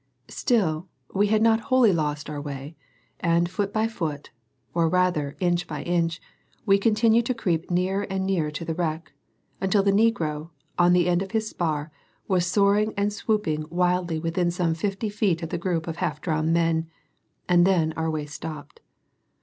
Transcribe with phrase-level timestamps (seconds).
[0.31, 2.75] Still, we had not wholly lost our way;
[3.19, 4.31] and foot by foot
[4.73, 6.19] or rather, inch by inch
[6.65, 9.13] we continued to creep nearer and nearer to the wreck,
[9.61, 11.91] until the negro, on the end of his spar,
[12.27, 16.51] was soaring and swooping wildly within some fifty feet of the group of half drowned
[16.51, 16.87] men;
[17.47, 18.79] and then our way stopped.